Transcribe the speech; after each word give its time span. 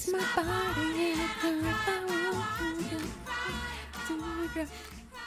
It's 0.00 0.12
my 0.12 0.18
body 0.36 1.10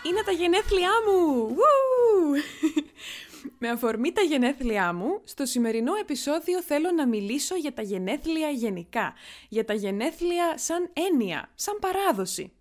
Είναι 0.04 0.22
τα 0.26 0.32
γενέθλιά 0.32 0.92
μου! 1.08 1.50
Woo! 1.50 2.38
Με 3.58 3.70
αφορμή 3.70 4.12
τα 4.12 4.22
γενέθλιά 4.22 4.94
μου, 4.94 5.22
στο 5.24 5.46
σημερινό 5.46 5.94
επεισόδιο 5.96 6.62
θέλω 6.62 6.92
να 6.92 7.08
μιλήσω 7.08 7.56
για 7.56 7.74
τα 7.74 7.82
γενέθλια 7.82 8.50
γενικά, 8.50 9.14
για 9.50 9.66
τα 9.66 9.74
γενέθλια 9.74 10.58
σαν 10.58 10.90
έννοια, 10.94 11.50
σαν 11.56 11.78
παράδοση. 11.82 12.52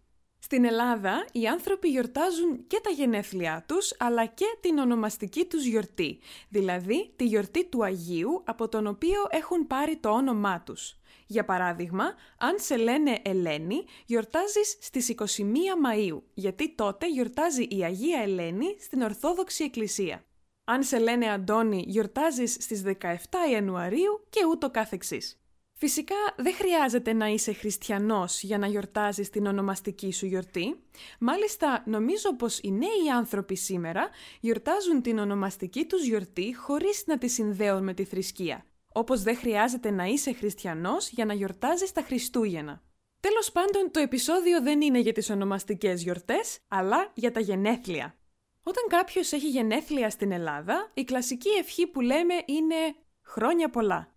Στην 0.45 0.64
Ελλάδα, 0.64 1.27
οι 1.32 1.46
άνθρωποι 1.46 1.88
γιορτάζουν 1.88 2.66
και 2.66 2.80
τα 2.82 2.90
γενέθλιά 2.90 3.64
τους, 3.68 3.95
αλλά 3.98 4.27
και 4.27 4.45
την 4.61 4.79
ονομαστική 4.79 5.45
τους 5.45 5.64
γιορτή, 5.64 6.18
δηλαδή 6.48 7.12
τη 7.16 7.25
γιορτή 7.25 7.64
του 7.64 7.84
Αγίου 7.84 8.43
από 8.44 8.68
τον 8.68 8.86
οποίο 8.86 9.26
έχουν 9.30 9.66
πάρει 9.66 9.96
το 9.96 10.08
όνομά 10.08 10.62
τους. 10.62 10.96
Για 11.26 11.44
παράδειγμα, 11.44 12.04
αν 12.39 12.54
σε 12.58 12.76
λένε 12.76 13.18
Ελένη, 13.25 13.84
γιορτάζεις 14.07 14.79
στις 14.81 15.08
21 15.08 15.76
Μαΐου, 15.84 16.22
γιατί 16.34 16.75
τότε 16.75 17.09
γιορτάζει 17.09 17.62
η 17.62 17.84
Αγία 17.84 18.22
Ελένη 18.22 18.76
στην 18.81 19.03
Ορθόδοξη 19.03 19.64
Εκκλησία. 19.64 20.25
Αν 20.64 20.82
σε 20.82 20.98
λένε 20.98 21.31
Αντώνη, 21.31 21.84
γιορτάζεις 21.86 22.53
στις 22.53 22.82
17 22.82 23.14
Ιανουαρίου 23.53 24.26
και 24.31 24.40
ούτω 24.50 24.70
καθεξής. 24.70 25.42
Φυσικά 25.85 26.17
δεν 26.36 26.54
χρειάζεται 26.54 27.13
να 27.13 27.27
είσαι 27.27 27.53
χριστιανός 27.53 28.43
για 28.43 28.59
να 28.59 28.67
γιορτάζεις 28.67 29.31
την 29.31 29.46
ονομαστική 29.46 30.13
σου 30.13 30.27
γιορτή. 30.27 30.77
Μάλιστα 31.18 31.82
νομίζω 31.86 32.36
πως 32.36 32.59
οι 32.59 32.70
νέοι 32.73 33.11
άνθρωποι 33.14 33.56
σήμερα 33.56 34.09
γιορτάζουν 34.41 35.03
την 35.03 35.19
ονομαστική 35.19 35.84
τους 35.84 36.05
γιορτή 36.05 36.55
χωρίς 36.56 37.03
να 37.06 37.19
τη 37.19 37.28
συνδέουν 37.28 37.83
με 37.83 37.95
τη 37.95 38.05
θρησκεία. 38.05 38.64
Όπως 38.92 39.23
δεν 39.23 39.37
χρειάζεται 39.37 39.91
να 39.91 40.05
είσαι 40.05 40.33
χριστιανός 40.33 41.11
για 41.11 41.25
να 41.25 41.34
γιορτάζεις 41.34 41.92
τα 41.92 42.03
Χριστούγεννα. 42.03 42.83
Τέλος 43.20 43.53
πάντων, 43.53 43.91
το 43.91 44.01
επεισόδιο 44.01 44.62
δεν 44.62 44.81
είναι 44.81 44.99
για 44.99 45.12
τις 45.12 45.31
ονομαστικές 45.31 46.03
γιορτές, 46.03 46.59
αλλά 46.69 47.11
για 47.15 47.33
τα 47.33 47.41
γενέθλια. 47.41 48.15
Όταν 48.62 48.84
κάποιος 48.89 49.33
έχει 49.33 49.49
γενέθλια 49.49 50.11
στην 50.11 50.33
Ελλάδα, 50.33 50.91
η 50.95 51.05
κλασική 51.05 51.51
ευχή 51.59 51.87
που 51.87 52.01
λέμε 52.01 52.34
είναι 52.47 52.95
«χρόνια 53.23 53.71
πολλά». 53.71 54.12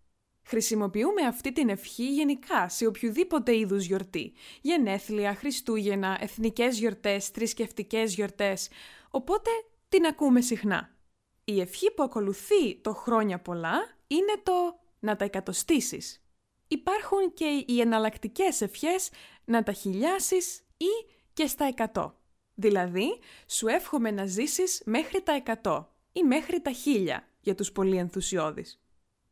Χρησιμοποιούμε 0.47 1.21
αυτή 1.21 1.51
την 1.51 1.69
ευχή 1.69 2.13
γενικά 2.13 2.69
σε 2.69 2.85
οποιοδήποτε 2.85 3.57
είδους 3.57 3.85
γιορτή. 3.85 4.33
Γενέθλια, 4.61 5.35
Χριστούγεννα, 5.35 6.17
εθνικές 6.21 6.79
γιορτές, 6.79 7.27
θρησκευτικές 7.27 8.13
γιορτές. 8.13 8.69
Οπότε 9.09 9.49
την 9.89 10.05
ακούμε 10.05 10.41
συχνά. 10.41 10.95
Η 11.43 11.59
ευχή 11.59 11.91
που 11.91 12.03
ακολουθεί 12.03 12.75
το 12.81 12.93
χρόνια 12.93 13.39
πολλά 13.39 13.97
είναι 14.07 14.33
το 14.43 14.79
να 14.99 15.15
τα 15.15 15.25
εκατοστήσεις. 15.25 16.23
Υπάρχουν 16.67 17.33
και 17.33 17.63
οι 17.67 17.81
εναλλακτικές 17.81 18.61
ευχές 18.61 19.09
να 19.45 19.63
τα 19.63 19.71
χιλιάσεις 19.71 20.63
ή 20.77 21.13
και 21.33 21.47
στα 21.47 21.65
εκατό. 21.65 22.19
Δηλαδή, 22.53 23.19
σου 23.47 23.67
εύχομαι 23.67 24.11
να 24.11 24.25
ζήσεις 24.25 24.81
μέχρι 24.85 25.21
τα 25.21 25.33
εκατό 25.33 25.93
ή 26.11 26.23
μέχρι 26.23 26.61
τα 26.61 26.71
χίλια 26.71 27.27
για 27.41 27.55
τους 27.55 27.71
πολύ 27.71 27.97
ενθουσιώδεις. 27.97 28.84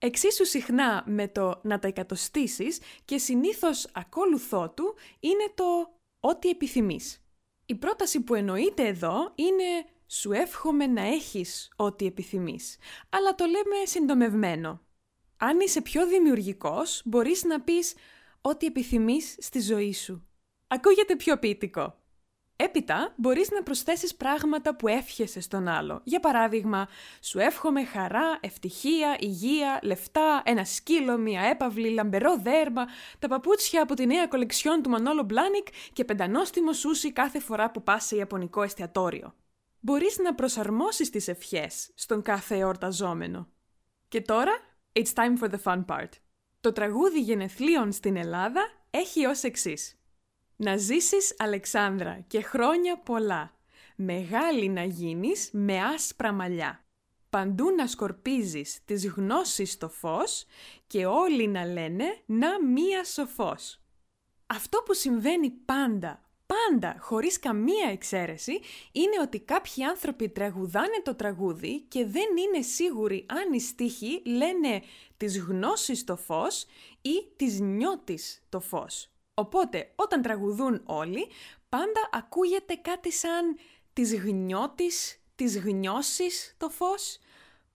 Εξίσου 0.06 0.46
συχνά 0.46 1.04
με 1.08 1.28
το 1.28 1.60
να 1.64 1.80
τα 1.80 1.88
εκατοστήσεις 1.88 2.80
και 3.06 3.18
συνήθως 3.18 3.88
ακόλουθό 3.94 4.70
του 4.70 4.96
είναι 5.20 5.52
το 5.56 5.98
«ό,τι 6.20 6.50
επιθυμείς». 6.50 7.26
Η 7.66 7.76
πρόταση 7.76 8.22
που 8.22 8.36
εννοείται 8.36 8.88
εδώ 8.88 9.32
είναι 9.36 9.86
«σου 10.08 10.32
εύχομαι 10.32 10.88
να 10.88 11.02
έχεις 11.02 11.74
ό,τι 11.76 12.06
επιθυμείς», 12.06 12.78
αλλά 13.10 13.36
το 13.36 13.46
λέμε 13.46 13.86
συντομευμένο. 13.86 14.82
Αν 15.38 15.60
είσαι 15.60 15.82
πιο 15.82 16.08
δημιουργικός, 16.08 17.02
μπορείς 17.06 17.44
να 17.44 17.62
πεις 17.62 17.96
«ό,τι 18.42 18.66
επιθυμείς 18.66 19.36
στη 19.40 19.60
ζωή 19.60 19.94
σου». 19.94 20.28
Ακούγεται 20.68 21.16
πιο 21.16 21.40
ποιητικό. 21.40 22.03
Έπειτα 22.56 23.14
μπορείς 23.16 23.52
να 23.52 23.64
προσθέσεις 23.64 24.16
πράγματα 24.16 24.76
που 24.76 24.88
εύχεσαι 24.88 25.42
στον 25.42 25.68
άλλο. 25.68 26.02
Για 26.04 26.20
παράδειγμα, 26.20 26.88
σου 27.22 27.40
εύχομαι 27.40 27.86
χαρά, 27.86 28.38
ευτυχία, 28.42 29.18
υγεία, 29.20 29.80
λεφτά, 29.84 30.42
ένα 30.46 30.66
σκύλο, 30.66 31.18
μια 31.18 31.42
έπαυλη, 31.42 31.90
λαμπερό 31.90 32.38
δέρμα, 32.38 32.86
τα 33.20 33.28
παπούτσια 33.28 33.82
από 33.82 33.94
τη 33.94 34.06
νέα 34.06 34.28
κολεξιόν 34.28 34.82
του 34.82 34.90
Μανόλο 34.90 35.24
Μπλάνικ 35.24 35.68
και 35.94 36.06
πεντανόστιμο 36.06 36.74
σούσι 36.74 37.12
κάθε 37.12 37.40
φορά 37.40 37.72
που 37.72 37.84
πας 37.84 38.06
σε 38.06 38.16
ιαπωνικό 38.16 38.62
εστιατόριο. 38.62 39.36
Μπορείς 39.80 40.18
να 40.18 40.36
προσαρμόσεις 40.36 41.10
τις 41.10 41.28
ευχές 41.28 41.92
στον 41.96 42.22
κάθε 42.22 42.58
εορταζόμενο. 42.58 43.48
Και 44.08 44.22
τώρα, 44.22 44.52
it's 44.94 45.14
time 45.14 45.44
for 45.44 45.50
the 45.50 45.64
fun 45.64 45.86
part. 45.86 46.10
Το 46.60 46.72
τραγούδι 46.72 47.20
γενεθλίων 47.20 47.92
στην 47.92 48.16
Ελλάδα 48.16 48.62
έχει 48.90 49.26
ως 49.26 49.44
εξής. 49.44 49.98
Να 50.56 50.78
ζήσεις 50.78 51.36
Αλεξάνδρα 51.38 52.24
και 52.28 52.42
χρόνια 52.42 52.98
πολλά. 52.98 53.54
Μεγάλη 53.96 54.70
να 54.70 54.84
γίνεις 54.84 55.50
με 55.52 55.82
άσπρα 55.84 56.32
μαλλιά. 56.32 56.86
Παντού 57.30 57.72
να 57.78 57.88
σκορπίζεις 57.88 58.80
τις 58.86 59.08
γνώσεις 59.08 59.78
το 59.78 59.90
φως 59.90 60.46
και 60.88 61.06
όλοι 61.06 61.48
να 61.48 61.66
λένε 61.66 62.06
να 62.26 62.64
μία 62.64 63.04
σοφός. 63.04 63.82
Αυτό 64.48 64.82
που 64.86 64.94
συμβαίνει 64.94 65.50
πάντα, 65.50 66.30
πάντα, 66.46 66.96
χωρίς 67.00 67.40
καμία 67.40 67.90
εξαίρεση, 67.92 68.60
είναι 68.92 69.22
ότι 69.22 69.40
κάποιοι 69.40 69.84
άνθρωποι 69.84 70.30
τραγουδάνε 70.30 71.02
το 71.04 71.16
τραγούδι 71.16 71.82
και 71.82 72.06
δεν 72.06 72.28
είναι 72.38 72.62
σίγουροι 72.62 73.26
αν 73.30 73.54
οι 73.54 73.62
στίχοι 73.62 74.22
λένε 74.26 74.82
της 75.18 75.40
γνώσης 75.40 76.04
το 76.04 76.16
φως 76.16 76.66
ή 77.02 77.28
της 77.36 77.60
νιώτης 77.60 78.44
το 78.50 78.60
φως. 78.60 79.13
Οπότε, 79.34 79.92
όταν 79.96 80.22
τραγουδούν 80.22 80.82
όλοι, 80.86 81.28
πάντα 81.70 82.10
ακούγεται 82.12 82.76
κάτι 82.76 83.12
σαν 83.12 83.58
της 83.94 84.16
γνιώτης, 84.16 85.24
της 85.36 85.60
γνώσης 85.60 86.56
το 86.58 86.70
φως. 86.70 87.18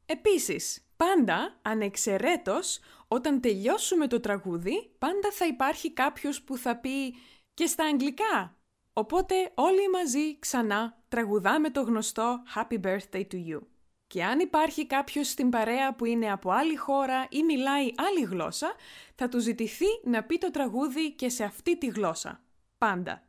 Επίσης, 0.07 0.87
πάντα, 0.97 1.59
ανεξαιρέτως, 1.63 2.81
όταν 3.09 3.41
τελειώσουμε 3.41 4.07
το 4.07 4.21
τραγούδι, 4.21 4.91
πάντα 4.99 5.31
θα 5.33 5.47
υπάρχει 5.47 5.93
κάποιος 5.93 6.43
που 6.43 6.57
θα 6.57 6.77
πει 6.77 7.15
και 7.55 7.67
στα 7.67 7.85
αγγλικά. 7.85 8.57
Οπότε 8.93 9.53
όλοι 9.55 9.89
μαζί 9.89 10.39
ξανά 10.39 11.03
τραγουδάμε 11.09 11.71
το 11.71 11.83
γνωστό 11.83 12.43
Happy 12.55 12.81
Birthday 12.81 13.27
to 13.31 13.47
You. 13.49 13.59
Και 14.09 14.25
αν 14.25 14.39
υπάρχει 14.39 14.87
κάποιος 14.87 15.29
στην 15.29 15.51
παρέα 15.51 15.95
που 15.95 16.05
είναι 16.05 16.33
από 16.33 16.51
άλλη 16.51 16.77
χώρα 16.77 17.27
ή 17.31 17.43
μιλάει 17.43 17.93
άλλη 17.97 18.23
γλώσσα, 18.23 18.75
θα 19.15 19.29
του 19.29 19.39
ζητηθεί 19.39 19.87
να 20.05 20.25
πει 20.25 20.39
το 20.39 20.51
τραγούδι 20.51 21.13
και 21.13 21.29
σε 21.29 21.45
αυτή 21.45 21.79
τη 21.79 21.87
γλώσσα. 21.87 22.41
Πάντα. 22.79 23.23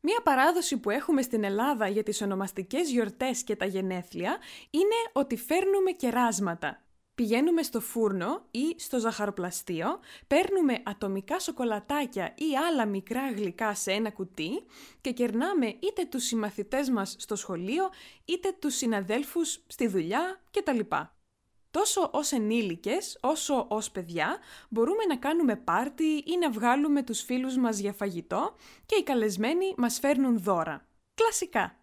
Μία 0.00 0.20
παράδοση 0.24 0.76
που 0.76 0.90
έχουμε 0.90 1.22
στην 1.22 1.44
Ελλάδα 1.44 1.88
για 1.88 2.02
τις 2.02 2.22
ονομαστικές 2.22 2.90
γιορτές 2.90 3.42
και 3.42 3.56
τα 3.56 3.64
γενέθλια 3.64 4.38
είναι 4.70 5.10
ότι 5.12 5.36
φέρνουμε 5.36 5.90
κεράσματα. 5.90 6.82
Πηγαίνουμε 7.18 7.62
στο 7.62 7.80
φούρνο 7.80 8.42
ή 8.50 8.74
στο 8.76 8.98
ζαχαροπλαστείο, 8.98 10.00
παίρνουμε 10.26 10.82
ατομικά 10.84 11.38
σοκολατάκια 11.38 12.34
ή 12.36 12.56
άλλα 12.68 12.86
μικρά 12.86 13.30
γλυκά 13.30 13.74
σε 13.74 13.92
ένα 13.92 14.10
κουτί 14.10 14.50
και 15.00 15.12
κερνάμε 15.12 15.66
είτε 15.66 16.04
τους 16.04 16.24
συμμαθητές 16.24 16.90
μας 16.90 17.14
στο 17.18 17.36
σχολείο, 17.36 17.90
είτε 18.24 18.56
τους 18.58 18.74
συναδέλφους 18.74 19.60
στη 19.66 19.86
δουλειά 19.86 20.40
κτλ. 20.50 20.80
Τόσο 21.70 22.10
ως 22.12 22.32
ενήλικες, 22.32 23.18
όσο 23.20 23.66
ως 23.68 23.90
παιδιά, 23.90 24.38
μπορούμε 24.68 25.04
να 25.04 25.16
κάνουμε 25.16 25.56
πάρτι 25.56 26.04
ή 26.04 26.36
να 26.40 26.50
βγάλουμε 26.50 27.02
τους 27.02 27.22
φίλους 27.22 27.56
μας 27.56 27.78
για 27.78 27.92
φαγητό 27.92 28.54
και 28.86 28.94
οι 28.94 29.02
καλεσμένοι 29.02 29.74
μας 29.76 29.98
φέρνουν 29.98 30.38
δώρα. 30.38 30.86
Κλασικά. 31.14 31.76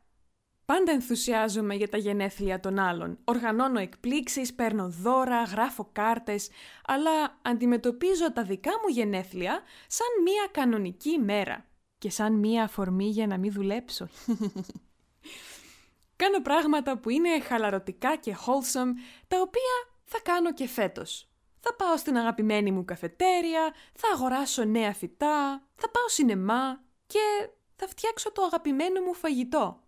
Πάντα 0.66 0.92
ενθουσιάζομαι 0.92 1.76
για 1.76 1.90
τα 1.90 1.98
γενέθλια 1.98 2.60
των 2.60 2.80
άλλων. 2.80 3.18
Οργανώνω 3.24 3.80
εκπλήξεις, 3.80 4.54
παίρνω 4.54 4.90
δώρα, 4.90 5.44
γράφω 5.44 5.90
κάρτες, 5.92 6.50
αλλά 6.86 7.40
αντιμετωπίζω 7.42 8.34
τα 8.34 8.44
δικά 8.44 8.72
μου 8.72 8.88
γενέθλια 8.88 9.62
σαν 9.88 10.08
μία 10.24 10.48
κανονική 10.52 11.20
μέρα. 11.20 11.66
Και 11.98 12.10
σαν 12.10 12.34
μία 12.34 12.64
αφορμή 12.64 13.10
για 13.10 13.28
να 13.28 13.38
μην 13.38 13.52
δουλέψω. 13.52 14.08
Κάνω 16.16 16.42
πράγματα 16.42 16.98
που 16.98 17.10
είναι 17.10 17.40
χαλαρωτικά 17.40 18.16
και 18.16 18.36
wholesome, 18.36 18.92
τα 19.28 19.42
οποία 19.42 19.94
θα 20.04 20.20
κάνω 20.24 20.54
και 20.54 20.68
φέτος. 20.68 21.30
Θα 21.60 21.74
πάω 21.76 21.98
στην 21.98 22.18
αγαπημένη 22.18 22.72
μου 22.72 22.86
καφετέρια, 22.86 23.74
θα 23.94 24.08
αγοράσω 24.14 24.64
νέα 24.64 24.94
φυτά, 24.94 25.68
θα 25.76 25.90
πάω 25.90 26.08
σινεμά 26.08 26.84
και 27.08 27.50
θα 27.76 27.88
φτιάξω 27.88 28.32
το 28.32 28.44
αγαπημένο 28.44 29.02
μου 29.02 29.14
φαγητό. 29.14 29.85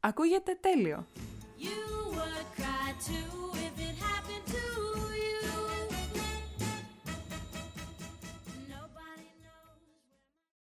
Ακούγεται 0.00 0.58
τέλειο. 0.60 1.06
You 1.58 2.14
would 2.14 2.60
cry 2.60 2.90
too 3.06 3.59